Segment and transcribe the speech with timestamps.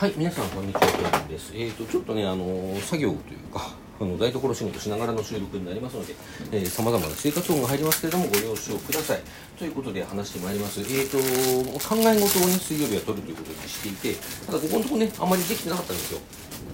[0.00, 1.52] はい、皆さんこんにちは、ケンです。
[1.54, 6.14] えっ、と、ちょっとね、あの作業というか、あの台所仕事しながらの収録になりますので、
[6.52, 9.20] えー、様々な生活音が入りますけれども、ご了承ください。
[9.58, 10.80] ということで話してまいります。
[10.80, 16.20] えっ、と、考え事をね、水曜日は取るということにしていて、ただここのところね、あまりできてなかったんですよ。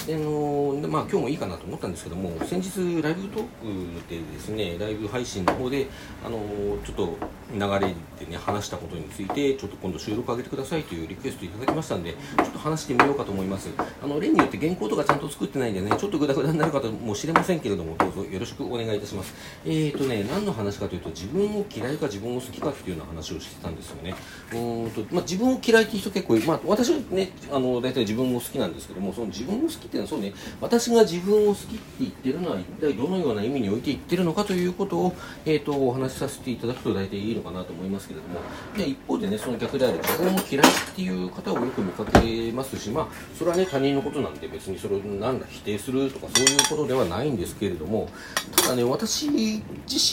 [0.06, 5.86] であのまあ、今日もいいかなと思ったんですけども先日ライブトークでですねライブ配信の方で
[6.24, 6.38] あの
[6.84, 7.16] ちょっと
[7.52, 13.68] 流れでね話したことについてちょっと今度収録上げてくださいというリクエストいただきましたんでちょっと話してみようかと思います
[14.00, 19.34] あの例によって原稿とかちゃんと作ってないんでねちょっとグダグダになるかもしれませんけれどもどうぞよろしくお願いいたします。
[19.64, 24.14] えーとね何の話かというと自分を嫌いか自分を好きかっていうような話をしてたんですよね。
[24.52, 38.40] うんと、まあ、自分を嫌いって人結構まあ私はねあの大体自分を好きなんですけどもその自分を好きっていうのはそうね私が自分を好きって言ってるのは一体どのような意味において言ってるのかということを、えーと、お話しさせていただくと大体いいのかなと思いますけれども。
[38.76, 48.08] で一方でねその逆である自分を嫌いっていう方をよく見かけますしまあそれはね他人のことなんで別にそれをなんだ否定するとかそういうことではないんですけれども
[48.56, 49.62] ただね私自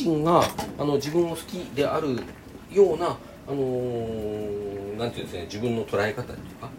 [0.09, 0.43] 身が
[0.77, 2.19] あの自分を好きである
[2.71, 6.69] ようなあのー、ていうんですね自分の捉え方とか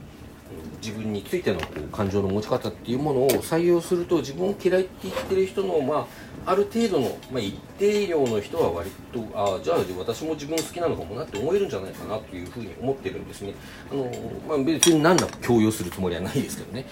[0.85, 6.07] 自分についての感情の持ち方っていうものを採用すると自分を嫌いって言ってる人の、ま
[6.47, 13.55] あ、ある程度の、まあ、一定量の人は割とああじゃあ私も自分好きなのかもなって思えるんじゃないかなというふうに思ってるんですね。
[13.91, 14.11] あの、
[14.47, 16.85] まあ、別に何ら強要するつもりはないですけどね。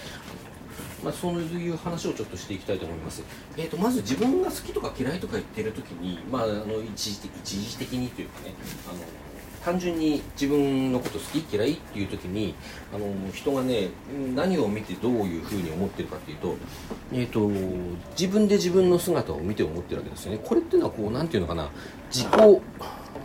[1.02, 3.22] まあ、そういう話をちょっとしていきたいと思います。
[3.56, 8.54] えーと、まず自分が好きとか嫌いとか言ってる時に、まあ、あの一時的一時的にというかね
[8.88, 8.98] あの
[9.64, 12.54] 単純に自分のこと好き嫌いっていう時に
[12.92, 13.90] あの人がね
[14.34, 16.56] 何を見てどういうふうに思ってるかっていうと,、
[17.12, 17.48] えーと、
[18.18, 21.70] 自分で自分の姿を見て思ってるわけですよねこれっていうのはこう何て言うのかな
[22.10, 22.60] 自己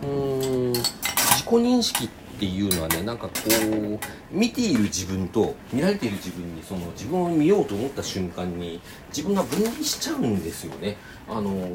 [0.03, 3.99] うん自己認識ってていうのはねなんかこう
[4.31, 10.97] 見ている自分と見られている自分にその自分を見ようと思った瞬間に自分が分離しちゃうんですよね。
[11.29, 11.67] あの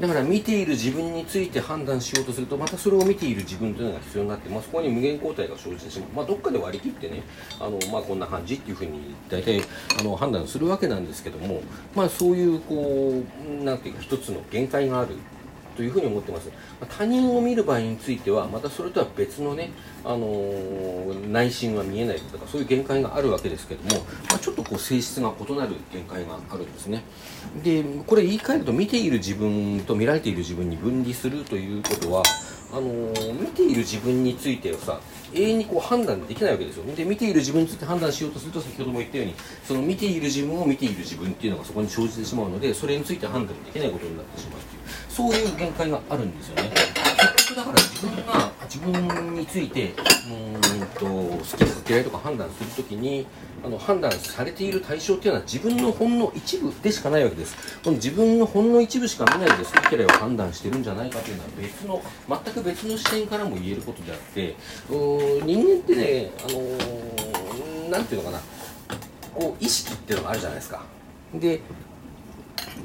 [0.00, 7.22] だから見ている自分について判断しようとするとまたそれを見ている自分というのが必要になって、まあ、そこに無限交代が生じてしまう、まあ、どっかで割り切ってね
[7.60, 9.60] あの、まあ、こんな感じっていうふうに大体
[10.00, 11.62] あの判断するわけなんですけども、
[11.94, 13.22] まあ、そういうこ
[13.60, 15.16] うなんていうか一つの限界がある。
[15.78, 16.50] というふうに思ってます。
[16.98, 19.70] 他人を見る場合については、またそれとは別のね、
[20.04, 27.04] あのー、内心は見えないとか、そういう限界があるわけですけども、まあ、ちょっとこう性質が異なる限界があるんですね。
[27.62, 32.24] で、これ言い換えると、見ている自分と見られている自分に分離するということは、
[32.72, 32.82] あの、
[33.40, 35.00] 見ている自分についてをさ、
[35.34, 36.84] 永遠にこう判断できないわけですよ。
[36.94, 39.34] で、見ている自分について判断しようとすると、先ほども言ったように、
[39.64, 44.78] その見ている自分を見ている自分っていうのがそこに生じてしまうので、それについて判断できないことになってしまうという。
[45.18, 46.70] そういう限界があるんですよね
[47.36, 49.94] 結局だから自分が自分について
[50.30, 53.26] うんと好きとか嫌いとか判断するときに
[53.64, 57.56] あの判断されている対象っていうのは自分のほんの一部でしかないわけです。
[57.82, 64.54] この自分のほんの一部しか見ないで好き嫌いを判断してるんじゃないかというのは別の全く別の視点からも言えることであって
[64.90, 68.42] うん人間ってねあのー、なんていうのかな
[69.34, 70.82] こう意識っていうのがあるじゃないですか。
[71.34, 71.60] で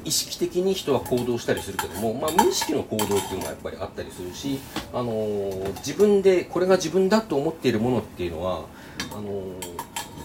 [0.04, 4.60] 意識的に人は行動したりするけども、まあ、無意識の行動っていうのはやっぱりあったりするし、
[4.92, 8.64] あのー、自分でこれが自分だと思っているものっていうのは
[9.12, 9.60] あのー、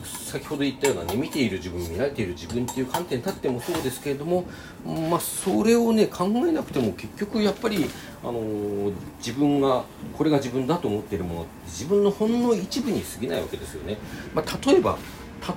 [0.03, 4.45] 先ほど言ったようなね見ている自分見られている自分っていう観点に立ってもそうですけれども、
[4.85, 7.85] まあ、それをね考えなくても結局やっぱり、
[8.23, 9.83] あのー、自分が
[10.17, 13.97] これが自分だと思っているものって自分のほんの一部に過ぎないわけですよね。
[14.33, 14.97] まあ、例えば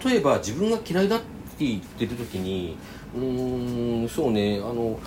[0.04, 1.20] 例えば自分が嫌いだ
[1.68, 2.76] 言ってる時に
[3.14, 4.98] うーんそうねあの、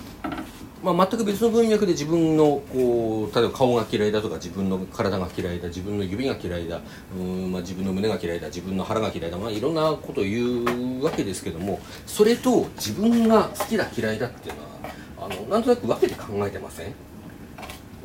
[0.82, 6.80] まあ、全く別の文脈で自分のこう例えば顔が嫌いだとか自分の体が嫌いだ自分の指が嫌いだ
[7.18, 16.92] うん、まあ、自分の胸が嫌いだ自分の腹が嫌いだ、まあ、いろんなことを言うわけですけどもそれと自分が好きだ嫌いだっていうのはあのなんとなく分けて考えてません？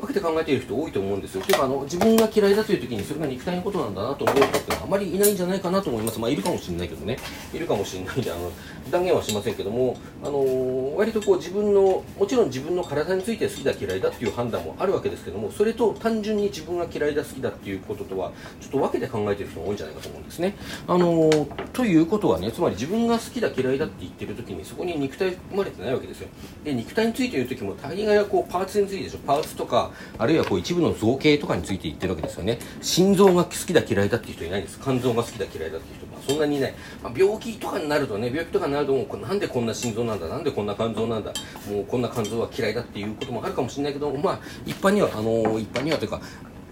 [0.02, 1.42] 分けて考えている人多いと思うんですよ。
[1.42, 6.18] ていうかあの自分が嫌いだという時にそれが肉体のことなんだなと思う人ってあまりいないんじゃないかなと思います。
[6.18, 7.18] まあいるかもしれないけどね。
[7.54, 8.50] いるかもしれないんであの
[8.90, 20.56] 断言はしませんけども、あのー、割とこう自分のもちろん自分の体について好きだ嫌いだっていう判断もあるわけですけども、それと単純に自分が嫌いだ好きだっていうこととはちょっと分けて考えている人が多いんじゃないかと思うんですね。
[20.88, 26.28] あのー、ということはね、つまり自分が好きだ嫌いだって言ってる時にそこに肉体含まれてないわけですよ。
[26.64, 29.18] で肉体について言う時も大概はこうパーツについてでしょ。
[29.18, 32.58] パーツとかあるいはこう一部の造形とかについて言ってるわけですよね。
[32.80, 34.78] 心臓が好きだ嫌いだっていう人いないです。
[34.82, 40.28] 肝臓が好きだ嫌いだっていう人、まあ、そんなにいない、まあ、病気とかになるとね病気とかになるともうなんでこんな心臓なんだ？
[40.28, 41.32] なんでこんな肝臓なんだ？
[41.70, 46.20] もうこんな肝臓は嫌いだっていうこともあるかもしれないけどまあ一般にはあの一般にはというか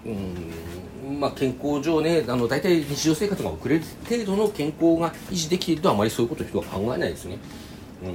[0.05, 7.37] うんまあ、健康上ねあの大体日常生活が遅れる程度の健康が維持できているとあまりそういうことを人は考えないですね。
[8.05, 8.15] うん。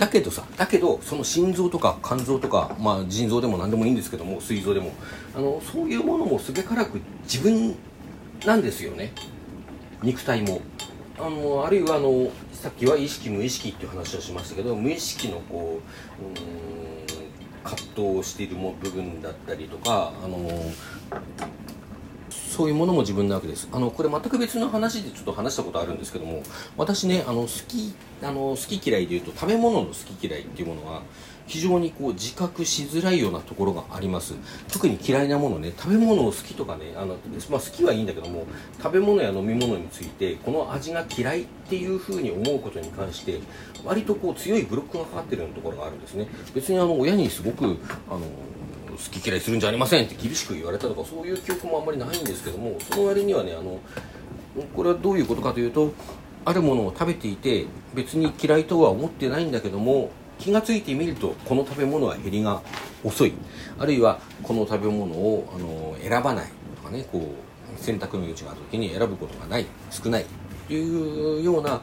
[0.00, 4.92] だけどさだけどその心臓とか肝臓とか、まあ、腎臓でも何でもいいんですけども膵臓でも。
[5.36, 7.76] あのそういうものもすべからく自分
[8.46, 9.12] なんですよね。
[10.02, 10.62] 肉体も。
[11.18, 15.80] あのあるいはあのさっきは意識無意識っていう話をしましたけど無意識のこ
[16.18, 20.38] う葛藤をしている部分だったりとかあの
[22.60, 23.70] そういうものも自分なわけです。
[23.72, 26.42] あのこれ全く別の話でちょっと話したことあるんですけども
[26.76, 31.00] 私ねあの好きあの好き嫌いでいうと食べ物の好き嫌いっていうものは
[31.46, 34.34] 非常にこう自覚しづらいようなところがあります。
[34.70, 37.16] 特に嫌いなものね食べ物を好きとかねあの、
[37.48, 38.44] まあ、好きはいいんだけども
[38.82, 43.40] 食べ物や飲み物についてこの味が嫌いっていうふうに思うことに関して
[43.86, 46.26] 割とこう強いブロックがかかってるようなところがあるんですね。
[46.54, 47.68] 別にあの親にすごくあ
[48.18, 48.20] の
[49.00, 53.78] 好き嫌いするんじゃありませんって厳しく言われたとかそういう記憶もあんまりないんですけどもその割にはねあの
[54.74, 55.92] これはどういうことかというと
[56.44, 62.62] あるものを食べていて別に嫌いとは思ってないんだけども気が付いてみるとこの食べ物は減りが
[63.04, 63.32] 遅い。
[63.78, 70.26] あるいはこの食べ物をあの選ばないとかねこう選択の余地がある時に選ぶことがない少ない。
[70.66, 71.82] というような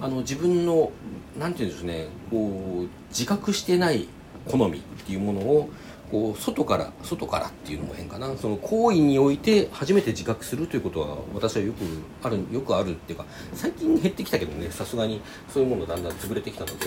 [0.00, 0.90] あの自分の
[1.38, 4.08] 何て言うんですねこう自覚してない
[4.46, 5.70] 好みっていうものを
[6.14, 8.36] こう外から外からっていうのも変かな。
[8.36, 11.78] その行為において初めて自覚するということは私はよく
[12.22, 15.20] あるよくあるっていうか最近減ってきたけどねさすがに。
[15.52, 16.86] そういうものだんだん潰れてきたので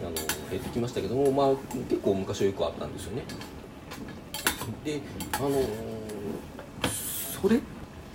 [0.00, 0.12] あの
[0.50, 1.48] 減ってきましたけどもまあ
[1.88, 3.22] 結構昔はよくあったんですよね
[4.84, 5.00] で
[5.32, 5.62] あの
[7.40, 7.60] それ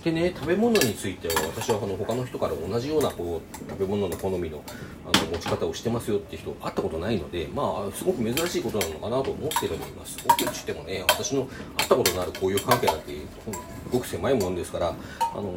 [0.04, 4.62] でね食べ物については私はあの他の人から同じようなこう食べ物の好みの
[5.04, 10.18] あの持ち方をしてますよって人会ったことないのでまあすごく珍しいことなのかなと思ってるのいます。
[10.26, 11.44] 大きくしてもね私の
[11.76, 13.12] 会ったことのある交友関係なんて
[13.92, 15.52] ごく狭いもんですからあの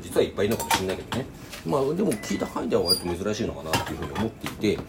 [0.00, 1.26] 実はいっぱいいるのかもしれないけどね。
[1.66, 4.82] まあでも聞いた範囲では割と珍しいのかなっていうふうに思っていて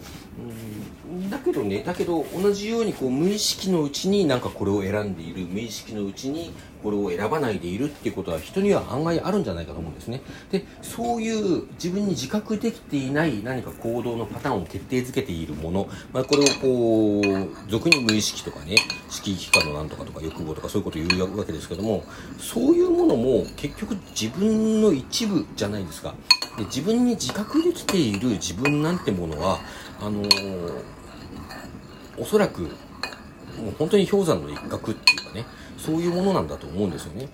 [1.10, 6.52] うんだけどねだけど同じようにこう無意識のうちになんかこれを選んでいる無意識のうちに
[6.82, 10.20] これを選ばないでいるっていうことは人には案外あるんじゃないかと思うんですね。
[10.50, 18.76] でそういう自分に自覚できていない何か行動のパターンを決定づけているもの、まあ、これをこう俗に無意識とかね
[19.08, 22.04] 色域化のなんとかとか欲望とかそういうことを言うわけですけども
[22.38, 26.14] そういうものも結局自分の一部じゃないですか。
[26.56, 29.58] で自分に自覚できている自分なんてものは
[30.00, 30.82] あのー、
[32.18, 32.62] おそらく
[33.58, 35.21] もう本当に氷山の一角っていう
[35.84, 37.28] そういうものなんだと思うんですよね。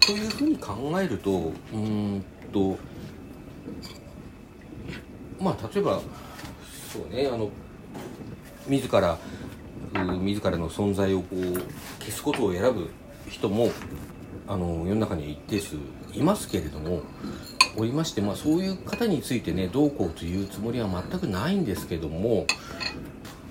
[0.00, 2.22] というふうに考えるとうん
[2.52, 2.76] と
[5.40, 6.00] まあ例えば
[6.92, 7.50] そうねあの
[8.66, 9.18] 自ら
[9.94, 11.42] 自らの存在をこう
[12.00, 12.90] 消すことを選ぶ
[13.30, 13.70] 人も
[14.46, 15.76] あの世の中には一定数
[16.12, 17.02] いますけれども
[17.76, 22.46] おりまして、まあ、そういう方についてねどうこうというつもりは全くないんですけども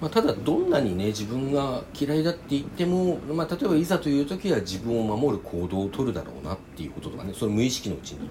[0.04, 8.30] まあ、ただどんなにね自分が嫌いだって言っても、まあ、例えばいざという時は自分を守る行動をとるだろうなっていうこととかねそれ無意識のうちに。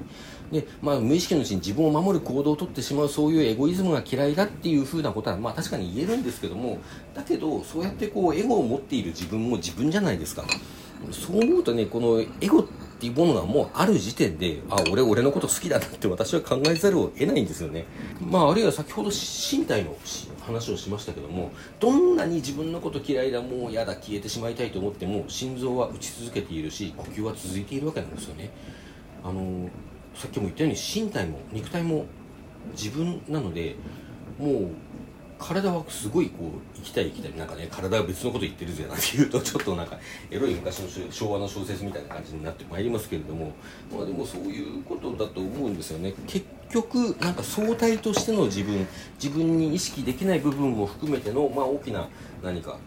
[0.53, 6.77] で、まあ、無意識のうちに自分を守る行動をとってしまうそういうエゴイズムが嫌いだっていうふうなことは、まあ、確かに言えるんですけども
[7.15, 10.45] だけどそうやってこうエゴを持っている自分も自分じゃないですか
[11.11, 12.65] そう思うとねこのエゴっ
[13.01, 17.87] ていうものがもうある時点であ俺俺のこと好きだなって私は考えざるを得ないんですよね。
[18.21, 19.97] まああるいは先ほど身体の
[20.43, 28.51] 話をしましたけどもどんなに自分のこと嫌いだもう嫌だ消えてしまいたいと思っても心臓は打ち続けているし呼吸は続いているわけなんですよね。
[29.25, 29.69] あの
[30.15, 32.07] さっきも言ったように身体も肉体も
[32.73, 33.77] 自分なので
[34.39, 34.69] もう
[35.43, 39.99] 体はすごいこう生きたい生きたいなんかね体は別のこと言ってるぜなんて言うと ちょっとなんか
[40.31, 43.53] エロい昔の昭和の小説みたいな感じになってまいりますけれども
[43.95, 46.15] まあでもそういうことだと思うんですよね。
[46.27, 48.87] 結局なんか相対としての自分
[49.23, 52.09] 自分に意識できない部分も含めてのまあ大きな
[52.43, 52.79] 何か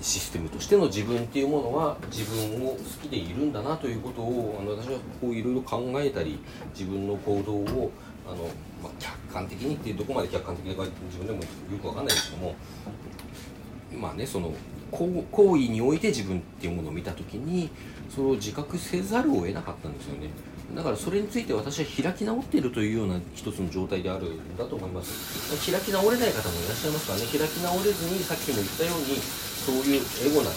[0.00, 6.38] システムとしての自分っていうものは自分を好きでいるんだなということをあの私はこういろいろ考えたり
[6.72, 7.92] 自分の行動を
[8.30, 8.44] あの、
[8.82, 11.44] まあ、客観的にっていうどこまで客観的か自分でもよ
[11.80, 12.54] くわかんないですけども
[13.98, 14.52] まあねその
[14.90, 15.24] 行
[15.56, 17.70] 為において自分っていうものを見た時に
[18.08, 20.30] それを自覚せざるを得なかったんですよね。
[20.74, 25.70] だからそれについて私は開き直っているというような一つの状態であるんだと思います。
[25.70, 27.26] 開き直れない方もいらっしゃいますからね。
[27.26, 30.52] 開き直れずにさっきも言ったようにそういうエゴなあ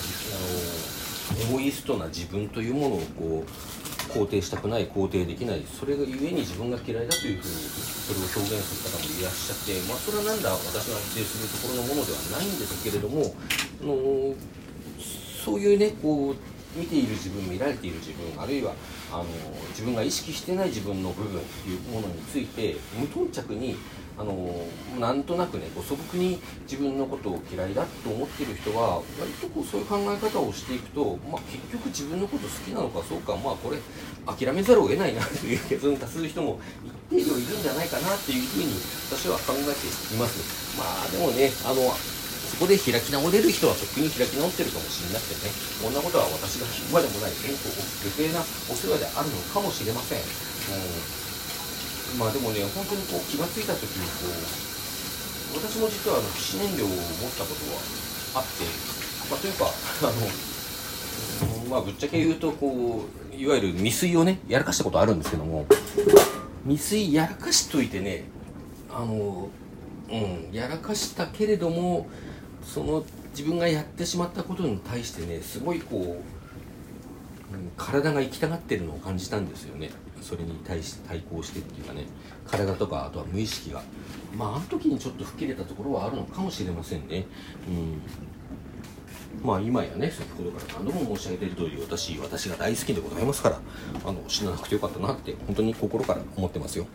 [1.34, 3.83] のエゴイストな自分というものをこう
[4.14, 7.66] 肯定したくない肯定できないそれが故に自分が嫌いだというふうに
[8.06, 13.34] それを表現する方もいらっしゃってまあそれはなんだ私が否定するところのものではないんですけれども
[13.82, 14.36] あの
[15.44, 16.36] そういうねこう
[16.78, 18.74] 見ている自分見られている自分あるいは
[19.12, 19.26] あの
[19.70, 23.78] 自分が意識してない自分の部分というものについて無頓着に
[24.18, 24.36] あの
[25.00, 26.40] なんとなくねこう素朴に
[26.70, 33.78] 自分のことを嫌いだと思ってる人は割とこうそういう考え方をしていくと、まあ、結局自分のこと好きなのかそうかまあこれ
[34.26, 36.60] 諦めざるを得ないなという結論に達する人も
[37.10, 38.70] 一定量いるんじゃないかなっていうふうに
[39.10, 40.78] 私は考えています。
[40.78, 41.90] まあでもねあの
[42.54, 45.50] そこで開き直れる人はとっくに開き直ってるかもしれなくてね
[45.82, 47.74] こんなことは私が聞くまでもない結構
[48.06, 51.33] 余計なお世話であるのかもしれません、うん、
[52.18, 56.98] まあでもね本当にこう気が付いた時にこう私も実はあの皮脂燃料を持っ
[57.38, 57.82] たことは
[58.36, 58.66] あって、
[59.30, 59.66] まあ、というか
[60.02, 60.06] あ
[61.66, 65.66] のまあぶっちゃけ言うとこういわゆる未遂をねやらかしたことあるんですけども
[66.66, 68.26] 未遂やらかしといてね
[68.92, 69.50] あの
[70.10, 72.08] うんやらかしたけれども
[72.64, 76.24] その自分がやってしまったことに対してねすごいこう、
[77.78, 79.90] 体が行きたがってるのを感じたんですよね。
[80.24, 82.06] それに対して対抗してっていうかね
[82.48, 83.84] 体とかあとは無意識が。
[84.36, 87.26] まああの時にちょっと吹っ切れたところはあるのかもしれませんね。
[87.68, 88.02] うん。
[89.44, 93.60] まあ今やね先ほどから何度も申し上げている通り私私が大好きでございますから
[94.06, 96.86] あの死ななくてよかったなって本当に心から思ってますよ。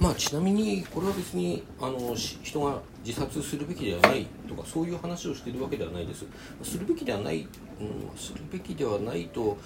[0.00, 6.26] まあ、ちなみにこれは別にあの人が自殺するべきではないとかそういう話をしているわけではないです。
[6.62, 7.40] するべきではない、
[7.80, 9.56] うん、するべきではないと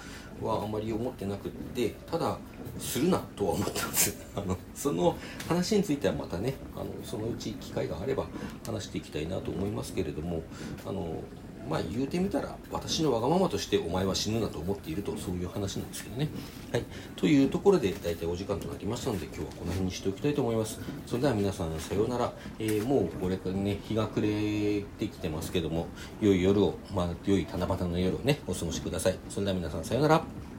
[0.41, 2.37] はあまり思ってなくってただ
[2.79, 4.17] するなとは思ってます。
[4.35, 5.15] あのその
[5.47, 8.25] 話についてはまたねあのそのうち機会があれば
[8.65, 10.43] 話していきたいなと思いますけれども
[10.85, 11.21] あの
[11.69, 16.29] まあ言うてみたら私のわがままとしてお前は死ぬなと思っているとそういう話なんですけどね。
[16.71, 16.83] はい、
[17.15, 20.79] というところで大体お時間となりましたので今日はこの辺にしておきたいと思います。
[21.05, 25.87] それでは皆さんさようなら、えー、もうこれからね日が暮れてきてますけども
[26.19, 29.17] 良い夜を、まあ、良い七夕の夜をねお過ごしください。
[29.29, 30.50] それでは皆さんさようなら。